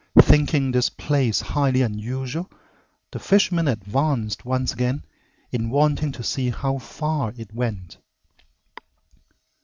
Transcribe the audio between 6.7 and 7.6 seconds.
far it